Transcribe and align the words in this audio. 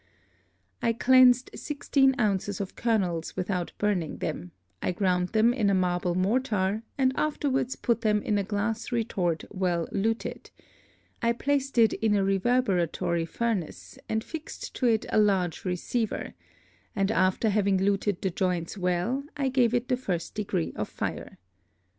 I 0.81 0.93
cleansed 0.93 1.51
sixteen 1.53 2.15
Ounces 2.19 2.59
of 2.59 2.75
Kernels 2.75 3.35
without 3.35 3.71
burning 3.77 4.17
them, 4.17 4.51
I 4.81 4.93
ground 4.93 5.27
them 5.29 5.53
in 5.53 5.69
a 5.69 5.75
Marble 5.75 6.15
Mortar, 6.15 6.81
and 6.97 7.13
afterwards 7.15 7.75
put 7.75 8.01
them 8.01 8.19
in 8.23 8.39
a 8.39 8.43
Glass 8.43 8.91
Retort 8.91 9.43
well 9.51 9.87
luted; 9.91 10.49
I 11.21 11.33
placed 11.33 11.77
it 11.77 11.93
in 11.93 12.15
a 12.15 12.23
Reverberatory 12.23 13.27
Furnace, 13.27 13.99
and 14.09 14.23
fixed 14.23 14.73
to 14.77 14.87
it 14.87 15.05
a 15.09 15.19
large 15.19 15.65
Receiver; 15.65 16.33
and 16.95 17.11
after 17.11 17.49
having 17.51 17.77
luted 17.77 18.23
the 18.23 18.31
Joints 18.31 18.79
well, 18.79 19.23
I 19.37 19.49
gave 19.49 19.75
it 19.75 19.87
the 19.87 19.97
first 19.97 20.33
Degree 20.33 20.73
of 20.75 20.89
Fire. 20.89 21.37